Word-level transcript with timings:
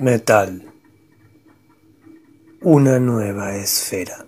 Metal. 0.00 0.62
Una 2.62 3.00
nueva 3.00 3.56
esfera. 3.56 4.27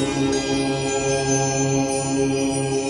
Thank 0.00 0.32
you. 2.82 2.87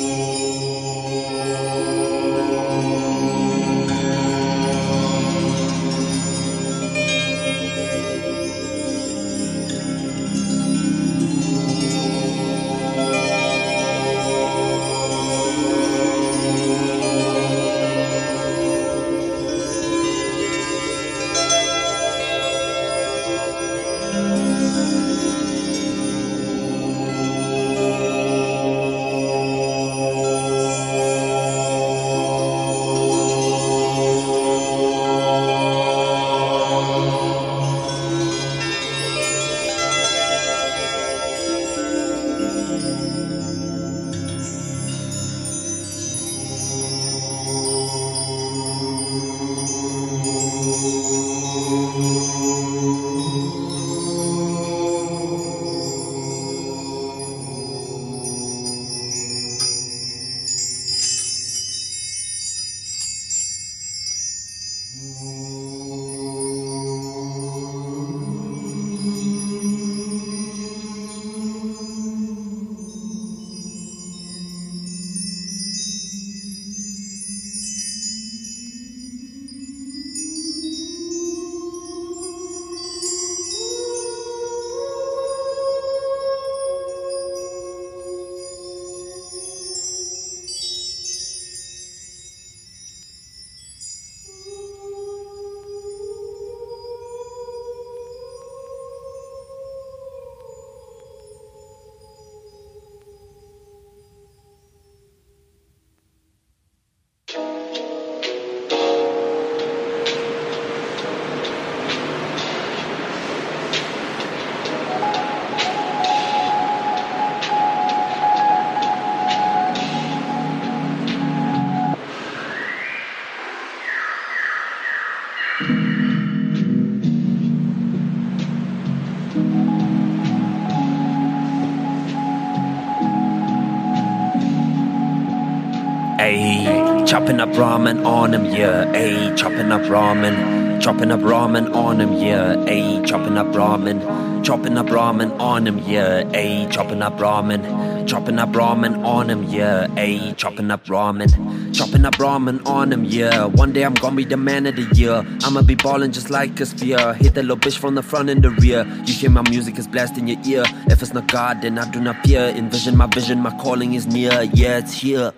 Chopping 137.18 137.40
up 137.40 137.48
ramen 137.48 138.06
on 138.06 138.30
them, 138.30 138.44
yeah. 138.44 138.84
Ayy, 138.94 139.36
chopping 139.36 139.72
up 139.72 139.80
ramen, 139.82 140.80
chopping 140.80 141.10
up 141.10 141.18
ramen 141.18 141.74
on 141.74 141.98
them, 141.98 142.12
yeah. 142.12 142.54
Ayy, 142.54 143.04
chopping 143.04 143.36
up 143.36 143.48
ramen, 143.48 144.44
chopping 144.44 144.78
up 144.78 144.86
ramen 144.86 145.36
on 145.40 145.64
them, 145.64 145.78
yeah. 145.80 146.22
Ayy, 146.22 146.70
chopping 146.70 147.02
up 147.02 147.14
ramen, 147.14 148.06
chopping 148.06 148.38
up 148.38 148.50
ramen 148.50 149.04
on 149.04 149.26
them, 149.26 149.42
yeah. 149.42 149.88
Ayy, 149.96 150.36
chopping 150.36 150.70
up 150.70 150.84
ramen, 150.84 151.74
chopping 151.74 152.04
up 152.04 152.14
ramen 152.14 152.64
on 152.64 152.90
them, 152.90 153.04
yeah. 153.04 153.46
One 153.46 153.72
day 153.72 153.82
I'm 153.82 153.94
gonna 153.94 154.14
be 154.14 154.24
the 154.24 154.36
man 154.36 154.66
of 154.66 154.76
the 154.76 154.86
year. 154.94 155.26
I'ma 155.42 155.62
be 155.62 155.74
ballin' 155.74 156.12
just 156.12 156.30
like 156.30 156.60
a 156.60 156.66
sphere. 156.66 157.14
Hit 157.14 157.34
the 157.34 157.42
little 157.42 157.56
bitch 157.56 157.78
from 157.78 157.96
the 157.96 158.02
front 158.04 158.30
and 158.30 158.44
the 158.44 158.50
rear. 158.50 158.86
You 159.06 159.12
hear 159.12 159.30
my 159.30 159.42
music 159.50 159.76
is 159.76 159.88
blasting 159.88 160.28
your 160.28 160.38
ear. 160.46 160.62
If 160.86 161.02
it's 161.02 161.12
not 161.12 161.26
God, 161.26 161.62
then 161.62 161.80
I 161.80 161.90
do 161.90 162.00
not 162.00 162.24
fear. 162.24 162.42
Envision 162.42 162.96
my 162.96 163.08
vision, 163.08 163.40
my 163.40 163.50
calling 163.58 163.94
is 163.94 164.06
near. 164.06 164.42
Yeah, 164.54 164.78
it's 164.78 164.92
here. 164.92 165.32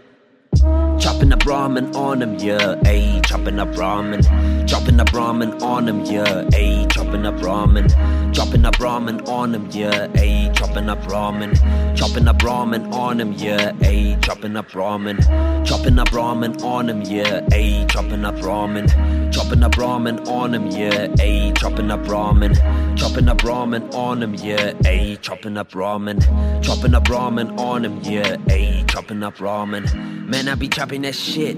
Chopping 1.01 1.33
up 1.33 1.41
ramen 1.41 1.95
on 1.97 2.19
them, 2.19 2.35
yeah, 2.39 2.75
ayy, 2.85 3.25
chopping 3.25 3.59
up 3.59 3.69
ramen. 3.69 4.23
Chopping 4.69 5.01
up 5.01 5.09
ramen 5.09 5.63
on 5.63 5.87
them, 5.87 6.05
yeah, 6.05 6.45
ayy, 6.53 6.93
chopping 6.93 7.25
up 7.25 7.37
ramen. 7.37 7.89
Chopping 8.35 8.67
up 8.67 8.75
ramen 8.77 9.27
on 9.27 9.53
them, 9.53 9.67
yeah, 9.71 10.09
ayy, 10.09 10.55
chopping 10.55 10.91
up 10.91 11.01
ramen. 11.05 11.57
Chopping 11.97 12.29
up 12.29 12.37
ramen 12.39 12.93
on 12.93 13.17
them, 13.17 13.33
yeah, 13.33 13.73
ayy, 13.81 14.23
chopping 14.23 14.57
up 14.57 14.69
ramen. 14.73 15.67
Chopping 15.67 15.99
up 15.99 16.09
ramen 16.09 16.63
on 16.63 16.87
them, 16.87 17.01
yeah, 17.03 17.41
ayy, 17.49 17.91
chopping 17.91 18.25
up 18.27 18.37
ramen. 18.37 18.87
Chopping 19.33 19.63
up 19.63 19.73
ramen 19.73 20.27
on 20.29 20.51
them, 20.51 20.67
yeah, 20.67 21.09
ayy, 21.09 21.57
chopping 21.57 21.91
up 21.91 22.05
ramen. 22.05 22.55
Chopping 22.99 23.29
up 23.29 23.39
ramen 23.39 23.95
on 23.95 24.21
them, 24.21 24.35
yeah, 24.35 24.73
ayy, 24.85 25.21
chopping 25.23 25.57
up 25.57 25.71
ramen. 25.73 26.21
Chopping 26.63 26.95
up 26.95 27.05
ramen 27.05 27.59
on 27.59 27.83
them, 27.83 28.01
yeah, 28.03 28.37
ayy, 28.53 28.87
chopping 28.87 29.23
up 29.23 29.37
ramen. 29.39 30.11
Man, 30.31 30.47
I 30.49 30.55
be 30.55 30.69
chopping 30.69 30.90
that 30.99 31.15
shit. 31.15 31.57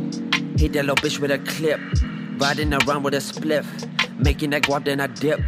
Hit 0.59 0.75
that 0.75 0.85
little 0.85 0.97
bitch 0.97 1.19
with 1.19 1.31
a 1.31 1.39
clip. 1.39 1.81
Riding 2.39 2.73
around 2.75 3.03
with 3.03 3.15
a 3.15 3.19
spliff. 3.19 3.67
Making 4.19 4.51
that 4.51 4.63
guap, 4.63 4.85
then 4.85 5.01
I 5.01 5.07
dip. 5.07 5.41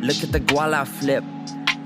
Look 0.00 0.22
at 0.22 0.32
the 0.32 0.40
guala 0.40 0.80
I 0.80 0.84
flip. 0.84 1.24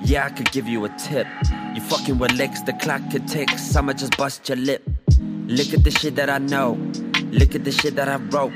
Yeah, 0.05 0.27
I 0.27 0.31
could 0.31 0.51
give 0.53 0.69
you 0.69 0.85
a 0.85 0.89
tip. 0.91 1.27
You 1.75 1.81
fucking 1.81 2.19
with 2.19 2.33
licks, 2.33 2.61
the 2.63 2.73
clock 2.75 3.03
could 3.11 3.27
tick. 3.27 3.49
I'ma 3.75 3.95
just 3.95 4.17
bust 4.17 4.49
your 4.49 4.59
lip. 4.59 4.89
Look 5.47 5.73
at 5.73 5.85
the 5.85 5.91
shit 5.91 6.17
that 6.17 6.31
I 6.31 6.39
know. 6.39 6.73
Look 7.33 7.55
at 7.55 7.65
the 7.65 7.73
shit 7.73 7.97
that 7.97 8.09
I 8.09 8.17
wrote. 8.17 8.53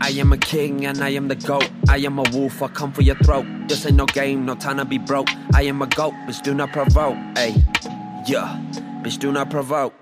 I 0.00 0.10
am 0.10 0.32
a 0.32 0.38
king 0.38 0.86
and 0.86 1.02
I 1.02 1.10
am 1.10 1.28
the 1.28 1.34
goat. 1.34 1.68
I 1.88 1.98
am 1.98 2.18
a 2.18 2.24
wolf, 2.32 2.62
I 2.62 2.68
come 2.68 2.92
for 2.92 3.02
your 3.02 3.16
throat. 3.16 3.46
This 3.66 3.84
ain't 3.84 3.96
no 3.96 4.06
game, 4.06 4.46
no 4.46 4.54
time 4.54 4.76
to 4.76 4.84
be 4.84 4.98
broke. 4.98 5.28
I 5.54 5.62
am 5.62 5.82
a 5.82 5.86
goat, 5.86 6.14
bitch, 6.26 6.42
do 6.42 6.54
not 6.54 6.72
provoke. 6.72 7.16
Ayy, 7.34 7.56
yeah, 8.28 8.56
bitch, 9.02 9.18
do 9.18 9.32
not 9.32 9.50
provoke. 9.50 9.94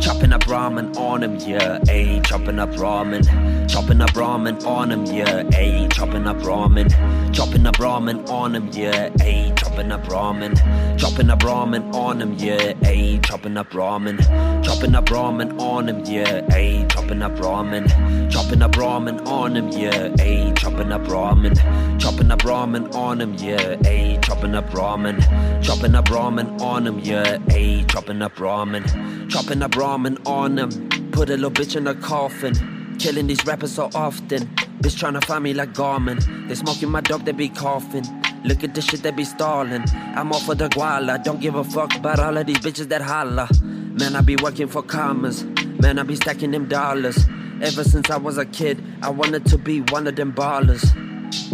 Chopping 0.00 0.32
up 0.32 0.42
ramen 0.44 0.96
on 0.96 1.24
him, 1.24 1.36
yeah, 1.40 1.78
ayy, 1.88 2.24
chopping 2.24 2.60
up 2.60 2.70
ramen. 2.70 3.22
Chopping 3.68 4.00
up 4.00 4.10
ramen 4.10 4.64
on 4.64 4.92
him, 4.92 5.04
yeah, 5.06 5.42
ayy, 5.42 5.92
chopping 5.92 6.26
up 6.26 6.36
ramen. 6.38 6.88
Chopping 7.34 7.66
up 7.66 7.74
ramen 7.76 8.28
on 8.30 8.54
him, 8.54 8.68
yeah, 8.72 9.08
ayy, 9.18 9.56
chopping 9.58 9.90
up 9.90 10.04
ramen. 10.04 10.56
Chopping 11.00 11.30
up 11.30 11.40
ramen 11.40 11.92
on 11.92 12.20
him, 12.20 12.34
yeah, 12.38 12.72
ayy, 12.84 13.24
chopping 13.24 13.56
up 13.56 13.70
ramen. 13.70 14.64
Chopping 14.64 14.94
up 14.94 15.06
ramen 15.06 15.60
on 15.60 15.88
him, 15.88 16.04
yeah, 16.06 16.42
ayy, 16.42 16.88
chopping 16.88 17.22
up 17.22 17.34
ramen. 17.36 18.30
Chopping 18.30 18.62
up 18.62 18.72
ramen 18.72 19.26
on 19.26 19.56
him, 19.56 19.68
yeah, 19.72 20.08
ayy, 20.18 20.56
chopping 20.56 20.92
up 20.92 21.04
ramen. 21.06 22.00
Chopping 22.00 22.30
up 22.30 22.40
ramen 22.42 22.94
on 22.94 23.20
him, 23.20 23.34
yeah, 23.34 23.74
ayy, 23.82 24.22
chopping 24.22 24.54
up 24.54 24.70
ramen. 24.70 25.20
Chopping 25.62 25.94
up 25.96 26.04
ramen 26.04 26.60
on 26.60 26.86
him, 26.86 27.00
yeah, 27.00 27.38
ayy, 27.48 27.88
chopping 27.90 28.22
up 28.22 28.36
ramen. 28.36 28.84
Chopping 29.28 29.62
up 29.62 29.72
ramen 29.72 29.87
on 29.88 30.58
him. 30.58 30.70
Put 31.12 31.30
a 31.30 31.36
little 31.36 31.50
bitch 31.50 31.74
in 31.74 31.86
a 31.86 31.94
coffin. 31.94 32.54
Killing 32.98 33.26
these 33.26 33.44
rappers 33.46 33.72
so 33.72 33.88
often. 33.94 34.46
Bitch 34.82 34.96
tryna 35.00 35.24
find 35.24 35.44
me 35.44 35.54
like 35.54 35.72
Garmin. 35.72 36.18
They 36.46 36.54
smoking 36.54 36.90
my 36.90 37.00
dope, 37.00 37.24
they 37.24 37.32
be 37.32 37.48
coughing. 37.48 38.04
Look 38.44 38.62
at 38.62 38.74
the 38.74 38.82
shit 38.82 39.02
they 39.02 39.10
be 39.10 39.24
stalling. 39.24 39.84
I'm 40.14 40.30
off 40.32 40.48
of 40.48 40.58
the 40.58 40.68
guala. 40.68 41.22
Don't 41.24 41.40
give 41.40 41.54
a 41.54 41.64
fuck 41.64 41.94
about 41.96 42.20
all 42.20 42.36
of 42.36 42.46
these 42.46 42.58
bitches 42.58 42.88
that 42.90 43.00
holla. 43.00 43.48
Man, 43.62 44.14
I 44.14 44.20
be 44.20 44.36
working 44.36 44.68
for 44.68 44.82
commas. 44.82 45.44
Man, 45.80 45.98
I 45.98 46.02
be 46.02 46.16
stacking 46.16 46.50
them 46.50 46.68
dollars. 46.68 47.18
Ever 47.62 47.82
since 47.82 48.10
I 48.10 48.18
was 48.18 48.36
a 48.36 48.44
kid, 48.44 48.84
I 49.02 49.08
wanted 49.08 49.46
to 49.46 49.58
be 49.58 49.80
one 49.80 50.06
of 50.06 50.16
them 50.16 50.32
ballers. 50.32 50.84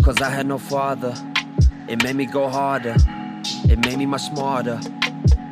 Cause 0.04 0.20
I 0.20 0.28
had 0.28 0.46
no 0.46 0.58
father. 0.58 1.14
It 1.88 2.02
made 2.02 2.16
me 2.16 2.26
go 2.26 2.48
harder. 2.48 2.96
It 3.70 3.78
made 3.78 3.98
me 3.98 4.06
much 4.06 4.22
smarter. 4.22 4.80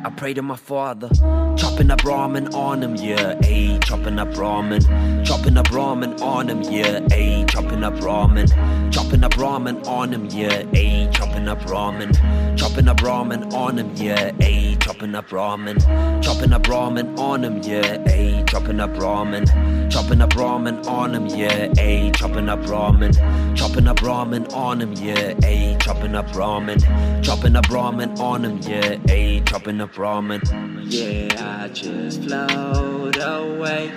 I 0.05 0.09
pray 0.09 0.33
to 0.33 0.41
my 0.41 0.57
father. 0.57 1.07
Chopping 1.55 1.89
up 1.89 2.01
ramen 2.01 2.53
on 2.53 2.83
him, 2.83 2.95
yeah, 2.97 3.35
ayy, 3.35 3.81
chopping 3.85 4.19
up 4.19 4.27
ramen. 4.31 4.81
Chopping 5.25 5.55
up 5.57 5.67
ramen 5.67 6.19
on 6.21 6.49
him, 6.49 6.61
yeah, 6.63 6.99
ayy, 6.99 7.49
chopping 7.49 7.85
up 7.85 7.93
ramen. 7.95 8.49
Chopping 8.91 9.23
up 9.23 9.31
ramen 9.33 9.87
on 9.87 10.13
him, 10.13 10.25
yeah, 10.25 10.63
ayy, 10.73 11.09
chopping 11.13 11.47
up 11.47 11.61
ramen. 11.61 12.13
Chopping 12.57 12.89
up 12.89 12.97
ramen 12.97 13.53
on 13.53 13.79
him, 13.79 13.95
yeah, 13.95 14.31
ayy, 14.31 14.77
chopping 14.83 15.15
up 15.15 15.27
ramen. 15.29 16.21
Chopping 16.21 16.51
up 16.51 16.63
ramen 16.63 17.17
on 17.17 17.45
him, 17.45 17.57
yeah, 17.63 17.97
ayy, 18.03 18.45
chopping 18.45 18.81
up 18.81 18.89
ramen. 18.91 19.89
Chopping 19.89 20.21
up 20.21 20.31
ramen 20.31 20.85
on 20.85 21.15
him, 21.15 21.27
yeah, 21.27 21.67
ayy, 21.75 22.13
chopping 22.13 22.49
up 22.49 22.59
ramen. 22.63 23.55
Chopping 23.55 23.87
up 23.87 23.97
ramen 23.99 24.51
on 24.53 24.81
him, 24.81 24.93
yeah, 24.93 25.33
ayy, 25.45 25.79
chopping 25.79 26.15
up 26.15 26.27
ramen. 26.33 27.23
Chopping 27.23 27.55
up 27.55 27.65
ramen 27.67 28.19
on 28.19 28.43
him, 28.43 28.57
yeah, 28.63 28.95
ayy, 29.07 29.47
chopping 29.47 29.79
up 29.79 29.92
ramen. 29.95 30.41
Yeah, 30.85 31.63
I 31.63 31.67
just 31.69 32.23
float 32.23 33.17
away. 33.17 33.91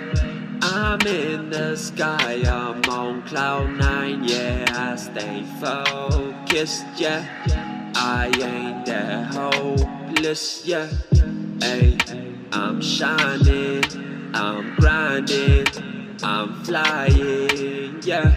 I'm 0.61 1.01
in 1.01 1.49
the 1.49 1.75
sky, 1.75 2.43
I'm 2.45 2.83
on 2.89 3.23
cloud 3.23 3.69
nine. 3.71 4.23
Yeah, 4.23 4.65
I 4.69 4.95
stay 4.95 5.43
focused. 5.59 6.85
Yeah, 6.97 7.25
I 7.95 8.27
ain't 8.27 8.85
that 8.85 9.33
hopeless. 9.33 10.65
Yeah, 10.65 10.87
hey, 11.61 11.97
I'm 12.51 12.81
shining, 12.81 13.83
I'm 14.33 14.75
grinding, 14.75 15.67
I'm 16.23 16.63
flying. 16.63 18.01
Yeah, 18.03 18.35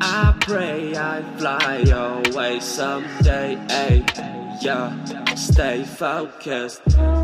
I 0.00 0.34
pray 0.40 0.96
I 0.96 1.22
fly 1.38 1.84
away 1.88 2.60
someday. 2.60 3.56
Hey, 3.68 4.04
yeah, 4.60 5.34
stay 5.34 5.82
focused. 5.84 6.82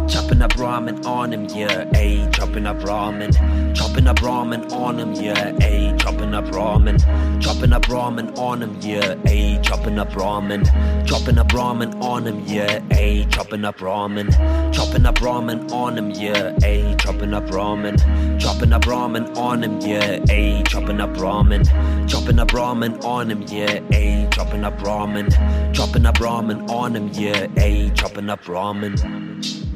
Chopping 0.09 0.43
up 0.43 0.53
ramen 0.53 1.05
on 1.07 1.33
him, 1.33 1.45
yeah, 1.47 1.85
ayy, 1.95 2.33
chopping 2.35 2.67
up 2.67 2.79
ramen. 2.79 3.33
Chopping 3.75 4.07
up 4.07 4.17
ramen 4.17 4.71
on 4.73 4.99
him, 4.99 5.13
yeah, 5.15 5.53
ayy, 5.53 5.99
chopping 6.01 6.35
up 6.35 6.45
ramen. 6.47 6.99
Chopping 7.41 7.73
up 7.73 7.83
ramen 7.83 8.37
on 8.37 8.63
him, 8.63 8.77
yeah, 8.81 9.15
ayy, 9.25 9.63
chopping 9.63 9.99
up 9.99 10.11
ramen. 10.11 10.65
Chopping 11.07 11.39
up 11.39 11.49
ramen 11.49 12.01
on 12.03 12.27
him, 12.27 12.41
yeah, 12.47 12.81
ayy, 12.91 13.31
chopping 13.31 13.65
up 13.65 13.79
ramen. 13.79 14.31
Chopping 14.75 15.07
up 15.07 15.17
ramen 15.17 15.71
on 15.73 15.97
him, 15.99 16.11
yeah, 16.11 16.51
ayy, 16.59 16.99
chopping 16.99 17.35
up 17.35 17.49
ramen. 17.49 18.41
Chopping 18.41 18.73
up 18.73 18.83
ramen 18.83 19.37
on 19.37 19.63
him, 19.63 19.81
yeah, 19.81 20.19
ayy, 20.19 20.69
chopping 20.69 21.01
up 21.01 21.11
ramen. 21.15 22.09
Chopping 22.09 22.39
up 22.39 22.49
ramen 22.49 23.05
on 23.05 23.31
him, 23.31 23.43
yeah, 23.43 23.79
ayy, 23.91 24.31
chopping 24.33 24.65
up 24.65 24.79
ramen. 24.79 25.31
Chopping 25.75 26.07
up 26.07 26.17
ramen 26.17 26.69
on 26.69 26.95
him, 26.97 27.09
yeah, 27.15 27.22
ayy, 27.31 27.95
chopping 27.95 28.31
up 28.31 28.43
ramen. 28.45 29.72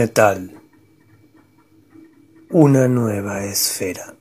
Metal. 0.00 0.50
Una 2.48 2.88
nueva 2.88 3.44
esfera. 3.44 4.19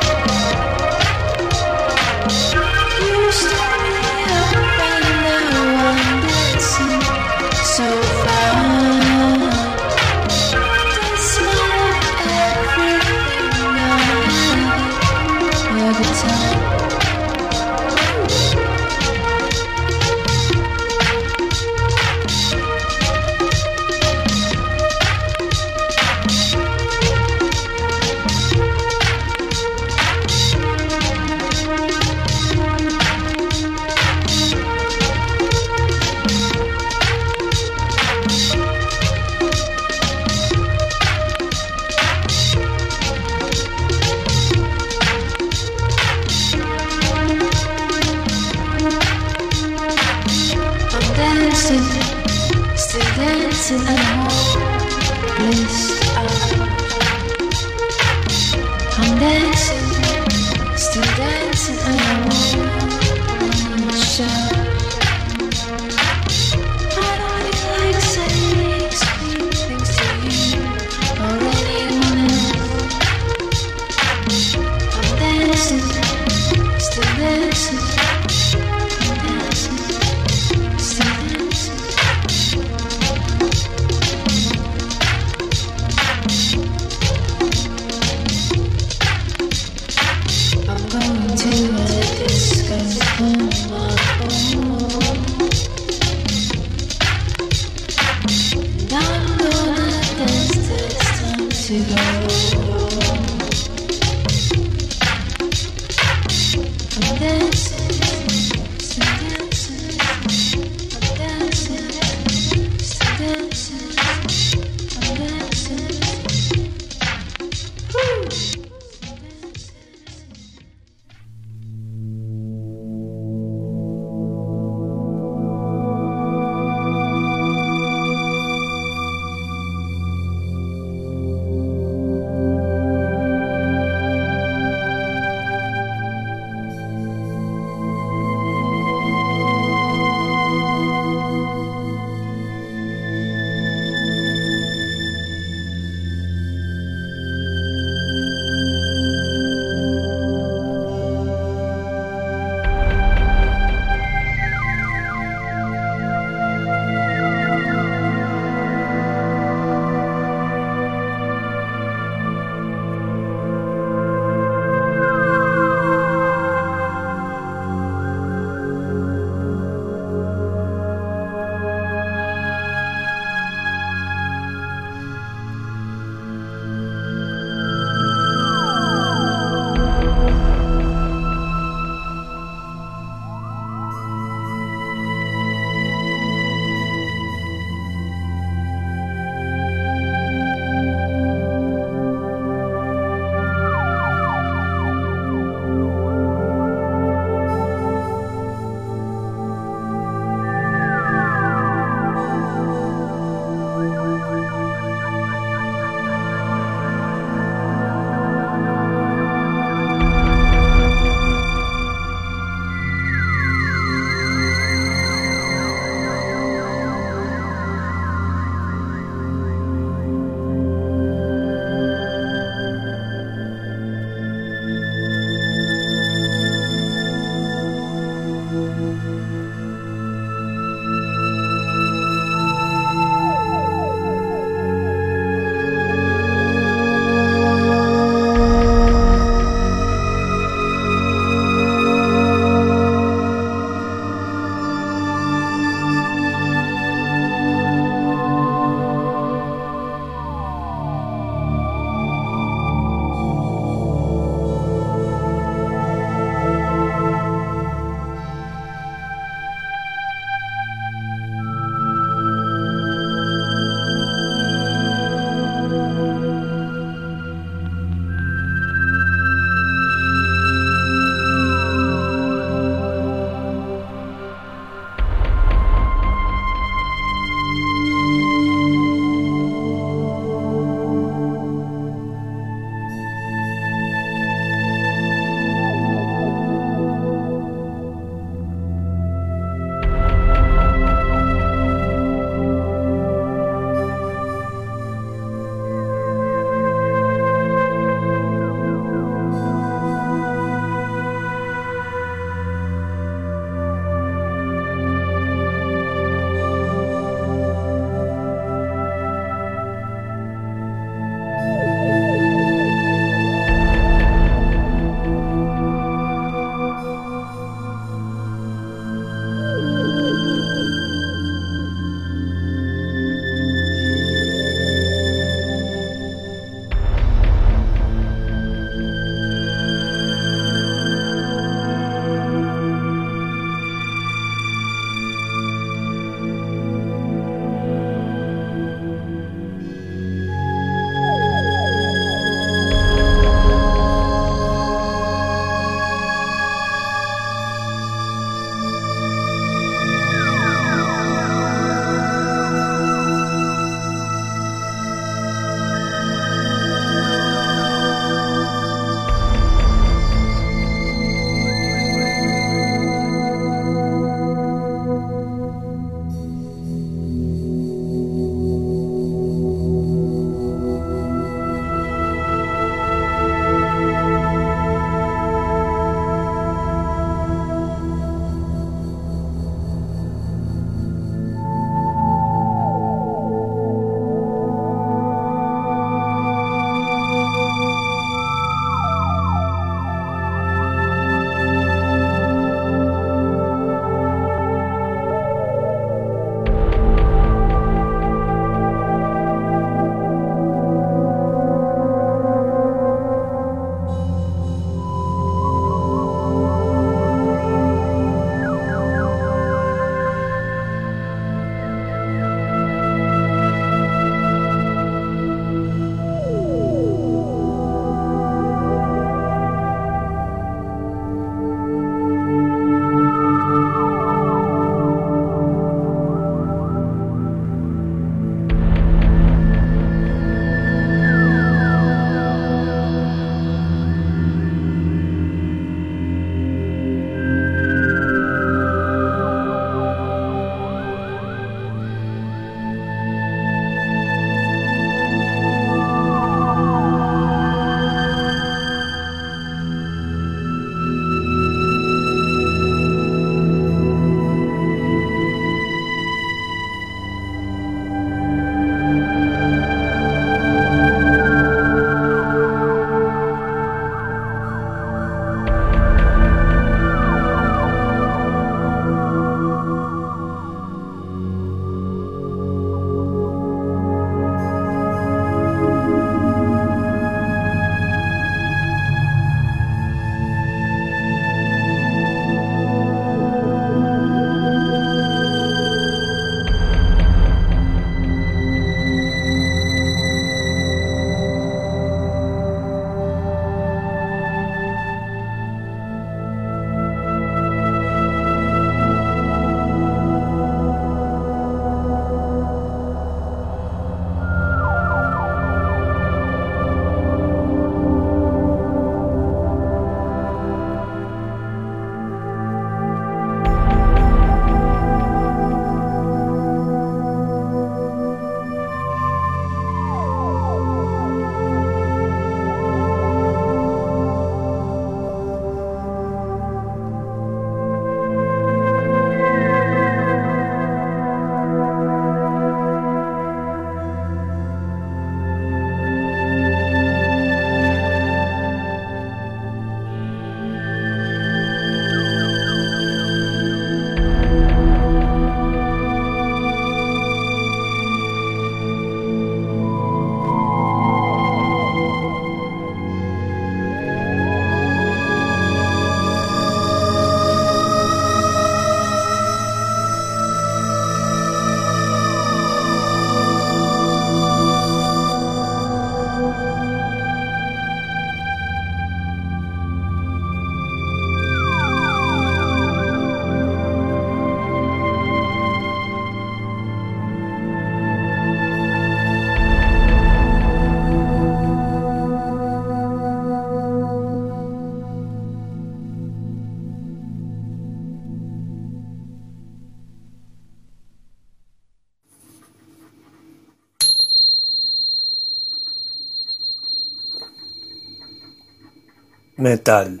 Metal. 599.42 600.00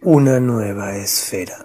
Una 0.00 0.40
nueva 0.40 0.96
esfera. 0.96 1.63